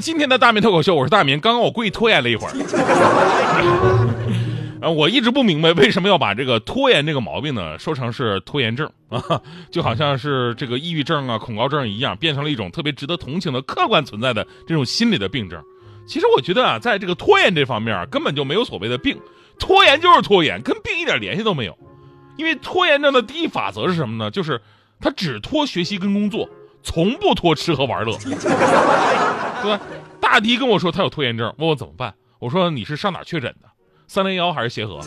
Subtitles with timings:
[0.00, 1.38] 今天的大明脱口秀，我是大明。
[1.40, 2.54] 刚刚我故意拖延了一会儿，
[4.80, 15.62] 呃，我一直不明白为什么要把这个拖延这个毛病呢说成是拖延症 啊，就好像是这个抑郁症啊、恐高症一样，变成了一种特别值得同情的客观存在的这种心理的病症。
[16.06, 19.18] 其实我觉得啊，在这个拖延这方面啊，根本就没有所谓的病，
[19.58, 21.76] 拖延就是拖延，跟病一点联系都没有。
[22.38, 24.30] 因为拖延症的第一法则是什么呢？
[24.30, 24.58] 就是
[24.98, 26.48] 他只拖学习跟工作，
[26.82, 28.16] 从不拖吃喝玩乐。
[29.62, 29.80] 对吧？
[30.20, 32.14] 大迪跟我说他有拖延症，问我怎么办。
[32.38, 33.68] 我说你是上哪确诊的？
[34.06, 35.00] 三零幺还是协和？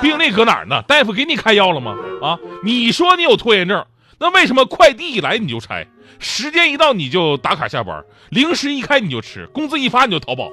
[0.00, 0.82] 病例搁哪儿呢？
[0.88, 1.94] 大夫给你开药了吗？
[2.22, 3.84] 啊，你说你有拖延症，
[4.18, 5.86] 那为什么快递一来你就拆，
[6.18, 10.50] 时间一到你就打卡下班，零食一开你就吃，工资一发你就淘宝？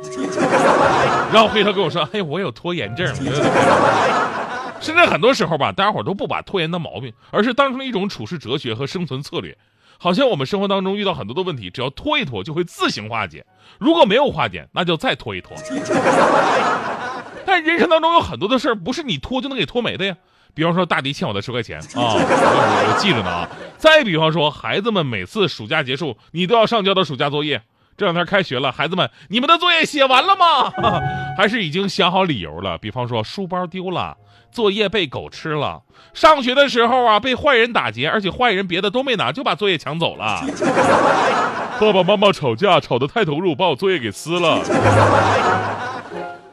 [1.33, 3.07] 然后回头跟我说，哎，我有拖延症。
[4.80, 9.57] 现在很多时候吧，大家伙都不把拖延当毛病，而是当成一种处事哲学和生存策略。
[10.02, 13.45] 好像我们生活当中遇到很多的问题，只要拖一拖就会自行化解，
[13.78, 15.56] 如果没有化解，那就再拖一拖。
[17.45, 20.16] 但人生当中有很多的事儿不是你拖就能给拖没的呀，
[20.53, 23.50] 比方说大迪欠我的十块钱啊，我我记着呢啊。
[23.78, 27.61] 再比方说孩子们每次暑假结束，你都要上交的暑假作业。
[27.97, 30.72] 这两天开学了，孩子们，你们的作业写完了吗？
[31.36, 32.78] 还是已经想好理由了？
[32.78, 34.16] 比方说书包丢了，
[34.52, 35.83] 作业被狗吃了，
[36.14, 40.41] 上学的时候啊被坏人打劫，而且坏人别的都没拿，就把作业抢走了。
[41.79, 44.62] 爸爸妈妈吵架吵得太投入，把我作业给撕了。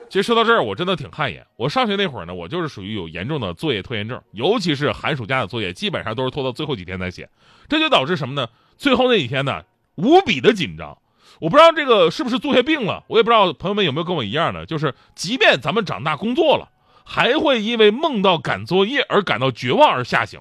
[0.08, 1.44] 其实说到这儿，我真的挺汗颜。
[1.56, 7.28] 我上学那会儿呢，我就是属于有严重的作业拖延症，尤其是寒暑假的作业，基本上都是拖到最后几天才写，
[7.68, 8.48] 这就导致什么呢？
[8.78, 9.62] 最后那几天呢，
[9.96, 10.96] 无比的紧张。
[11.40, 16.68] 我不知道这个是不是作业病了，我也不知道朋友们有没有跟我一样的，就是即便咱们长大工作了，
[17.08, 20.40] 还会因为梦到赶作业而感到绝望而吓醒。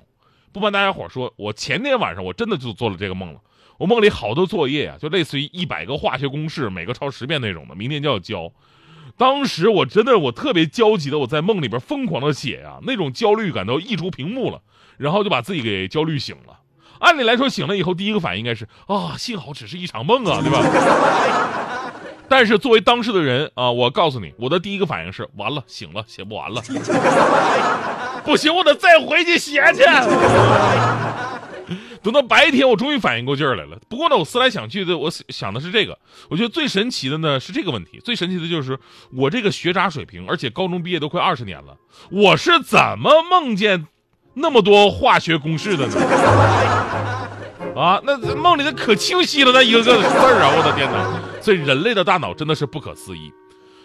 [0.52, 3.40] 不瞒大家伙说，我前天晚上我真的就做了这个梦了。
[3.78, 8.52] 我梦里好多作业啊，就类似于一百个化学公式，每个抄十遍那种的，明天就要交。
[9.16, 14.62] 当时我真的我特别焦急的，我在梦里边疯狂的写呀，那种焦虑感都溢出屏幕了，
[14.98, 16.62] 然后就把自己给焦虑醒了。
[17.00, 21.84] 按理来说，醒了以后第一个反应应该是啊，幸好只是一场梦啊，对吧？
[22.28, 26.62] 但是作为当事的人啊，我告诉你，我的第一个反应是完了，醒了，写不完了，
[28.25, 29.84] 不行，我得再回去写去。
[32.02, 33.78] 等到白天，我终于反应过劲儿来了。
[33.90, 35.97] 不过呢，我思来想去的，我想的是这个。
[36.30, 38.78] 我觉得最神奇的呢是这个问题，最神奇的就是
[39.12, 41.75] 我这个学渣水平，而且高中毕业都快二十年了，
[42.12, 43.88] 我是怎么梦见？
[44.38, 45.96] 那么多化学公式的呢？
[47.75, 50.52] 啊，那梦里的可清晰了，那一个个字儿啊！
[50.56, 51.34] 我的天哪！
[51.45, 53.31] 所以人类的大脑真的是不可思议。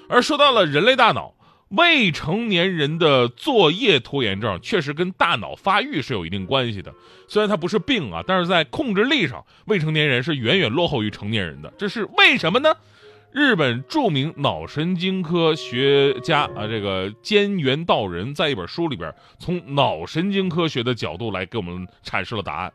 [0.08, 1.34] 而说到了人类大脑，
[1.68, 6.90] 未成年人的作业拖延症确实跟大脑发育是有一定关系的。
[7.28, 11.70] 虽然它不是病啊，但是在控制力上，未成年人是远远落后于成年人的。
[11.76, 12.74] 这是为什么呢？
[13.32, 22.72] 日本著名脑神经科学家啊，这个兼原道人在一本书里边，从脑神经科学的角度来给我们阐释了答案。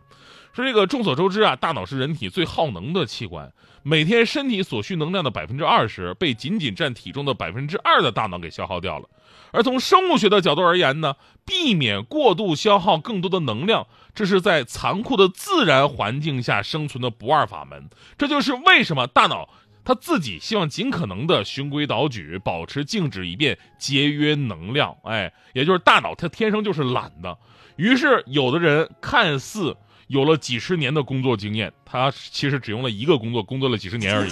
[0.54, 3.52] 说这个众所周知啊，大脑是人体最耗能的器官，
[3.84, 9.10] 每天身体所需能量的百分之二十，被仅仅占体重的百分之二的大脑给消耗掉了。
[9.52, 11.16] 而从生物学的角度而言呢，
[11.46, 17.90] 避免过度消耗更多的能量，这是在残酷的自然环境下生存的不二法门。
[18.18, 19.50] 这就是为什么大脑。
[19.86, 24.98] 他自己希望尽可能的循规蹈矩，保持静止，以便节约能量。
[25.04, 27.38] 哎，也就是大脑他天生就是懒的。
[27.78, 29.78] 于是，有的人看似
[30.08, 34.32] 有了几十年的工作经验，他其实只用了一个工作，工作了几十年而已，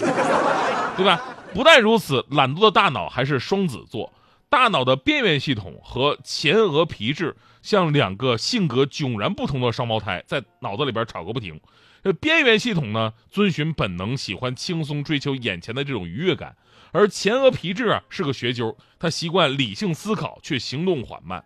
[0.98, 1.22] 对吧？
[1.54, 4.12] 不但如此，懒惰的大脑还是双子座，
[4.54, 11.60] 大脑的边缘系统和前额皮质像两个性格迥然不同的双胞胎，在脑子里边吵个不停。
[12.04, 16.52] 这边缘系统呢，遵循本能，喜欢轻松，追求眼前的这种愉悦感；
[16.92, 21.44] 而前额皮质啊是个学究，他习惯理性思考，却行动缓慢。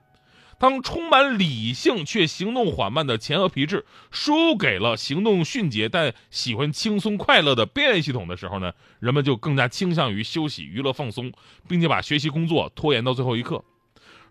[0.59, 11.31] 当充满理性却行动缓慢的前额皮质输给了行动迅捷但喜欢轻松快乐的边缘系统的时候呢，人们就更加倾向于休息、娱乐、放松，
[11.67, 13.63] 并且把学习工作拖延到最后一刻。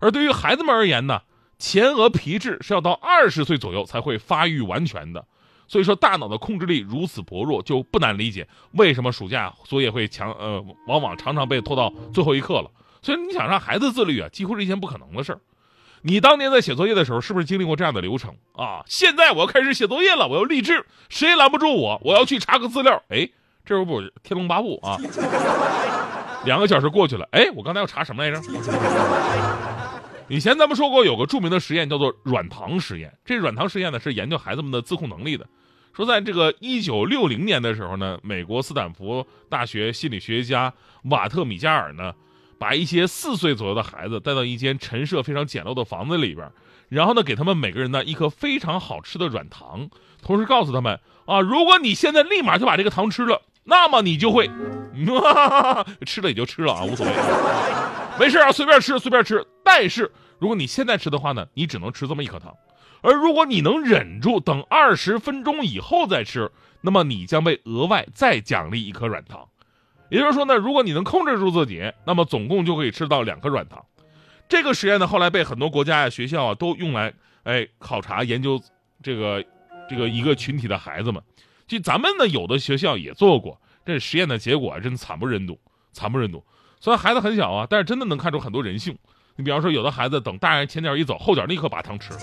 [0.00, 1.22] 而对于孩子们而言呢，
[1.58, 5.26] 前额皮质是要到二十岁左右才会发育完全的，
[5.68, 12.70] 所以说大脑的控制力如此薄弱，就不难理解为什么暑假作业会强呃，往往常常被拖到最后一刻了。
[13.00, 15.40] 所以你想让孩子自律啊，几乎是一件不可能的事儿。
[16.02, 18.82] 你当年在写作业的时候，是不是经历过这样的流程啊？
[18.86, 23.02] 现在我要开始写作业了，我要励志，谁也拦不住我，我要去查个资料。
[23.08, 23.28] 哎，
[23.64, 24.96] 这不《天龙八部》啊？
[26.44, 28.40] 两个小时过去了，哎，我刚才要查什么来着？
[30.28, 33.12] 以前咱们说过，有个著名的实验叫做软糖实验。
[33.24, 35.46] 这软糖实验呢，是研究孩子们的自控能力的。
[35.92, 40.72] 说在这个一九六零年的时候呢，美国斯坦福大学心理学家
[41.04, 42.12] 瓦特米加尔呢。
[42.58, 46.50] 把一些四岁左右的孩子带到一间陈设非常简陋的房子里边，
[46.88, 49.88] 然后呢，给他们每个人呢一颗非常好吃的软糖，
[50.22, 54.48] 同时告诉他们啊，如果你现在立马就把这个糖吃了，那么你就会，
[54.94, 57.12] 嗯、哈哈吃了也就吃了啊，无所谓，
[58.18, 59.44] 没事啊，随便吃随便吃。
[59.62, 62.54] 但是如果你现在吃的话呢，你只能吃这么一颗糖，
[63.02, 66.50] 而如果你能忍住等二十分钟以后再吃，
[66.80, 69.46] 那么你将被额外再奖励一颗软糖。
[70.08, 73.84] 也就是说呢，如果你能控制住自己，那么总共就可以吃到两颗软糖。
[74.48, 77.12] 这个实验呢，后来被很多国家呀、学校啊都用来
[77.42, 78.60] 哎考察研究
[79.02, 79.44] 这个
[79.88, 81.20] 这个一个群体的孩子们。
[81.66, 85.58] 就咱们呢，有的学校也做过这实验的结果，真惨不忍睹，
[85.92, 86.44] 惨不忍睹。
[86.80, 88.96] 虽然孩子很小啊，但是真的能看出很多人性。
[89.34, 92.20] 你比方说，有的孩子等大人前脚一走，后脚立刻把糖吃了，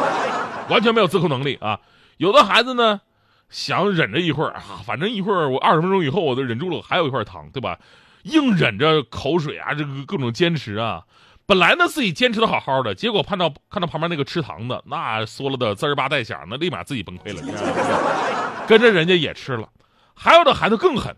[0.70, 1.78] 完全没有自控能力啊。
[2.16, 3.02] 有的孩子呢。
[3.50, 7.78] 想忍着一会儿啊，反正一会儿我二十分钟以后我都忍住了，还有一块糖，对吧？
[8.22, 11.02] 硬忍着口水啊，这个各种坚持啊。
[11.46, 17.42] 本来呢自己坚持的好好的，结果看到看到旁边那个吃糖的，那嗦了的滋儿吧带响，那立马自己崩溃了，
[18.68, 19.68] 跟着人家也吃了。
[20.14, 21.16] 还有的孩子更狠，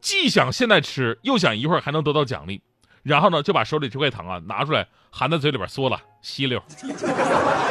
[0.00, 2.62] 既想现在吃，又想一会儿还能得到奖励，
[3.02, 6.62] 然后呢就把手里这块糖啊拿出来含在嘴里边嗦了吸溜。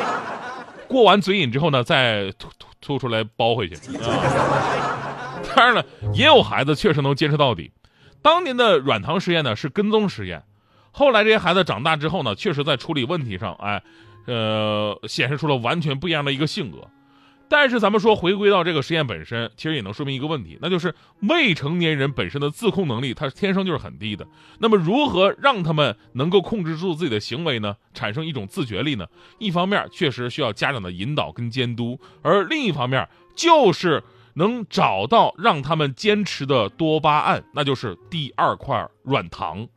[0.89, 3.75] 过完嘴瘾之后呢，再吐吐吐出来包回去。
[3.97, 5.39] 啊。
[5.55, 7.71] 当然了，也有孩子确实能坚持到底。
[8.21, 10.43] 当年的软糖实验呢是跟踪实验，
[10.91, 13.83] 后来这些孩子长大之后呢，确实在处理问题上，哎，
[14.25, 16.77] 呃，显示出了完全不一样的一个性格。
[17.55, 20.95] 但是咱们说回归到这个实验本身，其实也能说明一个问题，那就是
[21.29, 24.25] 未成年人本身的自控能力，他天生就是很低的。
[24.57, 27.75] 那么如何让他们能够控制住自己的行为呢？
[27.93, 29.05] 产生一种自觉力呢？
[29.37, 34.03] 一方面确实需要家长的引导跟监督，而另一方面就是
[34.33, 39.67] 能找到让他们坚持的多巴胺，那就是第二块软糖。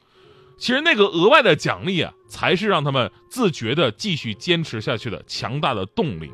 [0.56, 6.32] 其实那个额外的奖励啊，才是让他们自觉的继续坚持下去的强大的动力。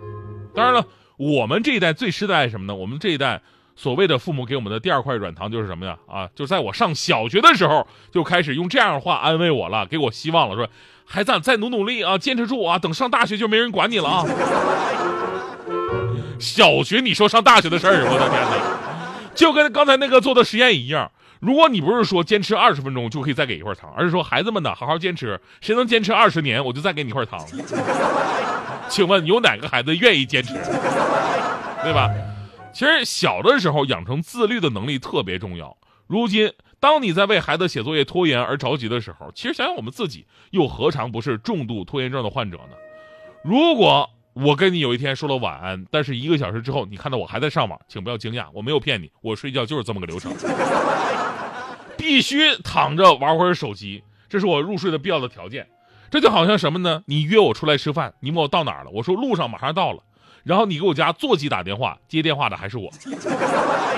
[0.54, 0.86] 当然了。
[1.16, 2.74] 我们这一代最失败什么呢？
[2.74, 3.40] 我们这一代
[3.76, 5.96] 所谓的父母给我们的第二块软糖就是什么呀？
[6.06, 10.68] 啊，就在我上小学的时候就开始用这样的话安慰我了，给我希望了，说
[11.04, 14.24] 孩子再努努力啊，坚持住啊，等上大学就没人管你了啊。
[16.38, 21.10] 小学你说上大学的事儿，我的天哪，就跟刚才那个做的实验一样。
[21.40, 27.40] 如果你不是说坚持二十分钟就可以再给一块糖，而是说孩子们呢好好坚持，谁能坚持二十年，我就再给你一块糖。
[28.88, 30.54] 请问有哪个孩子愿意坚持，
[31.82, 32.10] 对吧？
[32.72, 35.76] 其实小的时候养成自律的能力特别重要。
[36.06, 42.76] 如今，当你在为孩子写作业拖延而着急的时候，其实想想我们自己，又何尝不是重度拖延症的患者呢？
[43.44, 50.32] 如果我跟你有一天说了晚安，但是一个小时之后你看到我还在上网，请不要惊讶，我没有骗你，我睡觉就是这么个流程。
[51.98, 55.66] 必须躺着玩会儿手机，这是我入睡的必要的条件。
[56.12, 57.02] 这就好像什么呢？
[57.06, 60.00] 你约我出来吃饭，你问我到哪儿了，我说路上马上到了。
[60.44, 62.92] 然后你给我家座机打电话，接电话的还是我。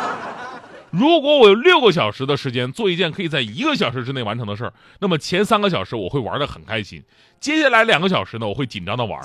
[0.93, 7.03] 如果我有六个小时的时间做一件可以在一个小时之内完成的事儿，那么前三个小时我会玩的很开心，
[7.41, 9.21] 接下来两个小时呢，我会紧张的玩，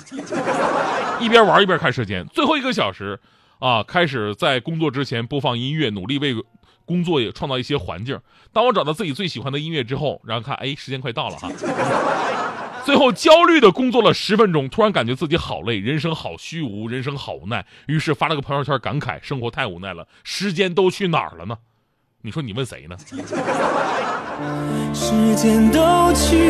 [1.20, 2.26] 一边玩一边看时间。
[2.34, 3.20] 最后一个小时，
[3.60, 6.34] 啊，开始在工作之前播放音乐，努力为。
[6.86, 8.18] 工作也创造一些环境。
[8.52, 11.48] 当我找到自己最喜欢的音乐之后，然后看，哎，时间快到了哈。
[12.84, 17.64] 最后焦虑的工作了十分钟，突然感觉自己好累，人生好虚无，人生好无奈。
[17.86, 21.56] 于是发了个朋友圈感慨：生活太无奈了，时间都去哪儿了呢？
[22.22, 22.96] 你说你问谁呢？
[24.94, 26.49] 时间都去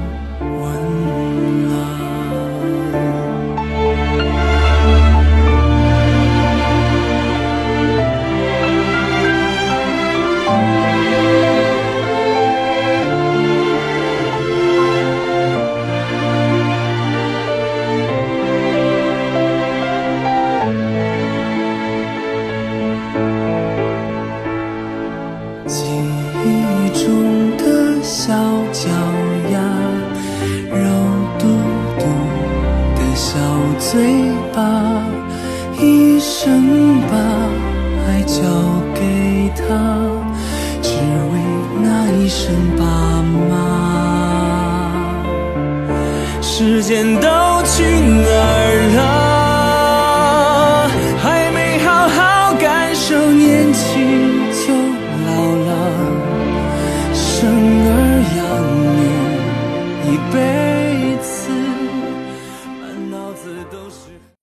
[27.03, 27.63] 中的
[28.03, 28.31] 小
[28.71, 28.89] 脚
[29.51, 29.55] 丫，
[30.69, 30.83] 肉
[31.39, 31.47] 嘟
[31.97, 32.05] 嘟
[32.95, 33.29] 的小
[33.79, 33.89] 嘴
[34.53, 34.59] 巴，
[35.79, 37.13] 一生把
[38.05, 38.37] 爱交
[38.93, 38.99] 给
[39.55, 39.61] 他，
[40.83, 40.89] 只
[41.31, 41.33] 为
[41.81, 42.83] 那一声爸
[43.49, 43.51] 妈。
[46.39, 47.27] 时间都
[47.65, 49.01] 去哪儿了